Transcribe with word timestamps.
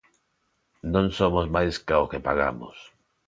Non 0.93 1.05
somos 1.17 1.45
mais 1.55 1.73
cá 1.87 1.97
o 2.05 2.09
que 2.11 2.23
pagamos. 2.27 2.77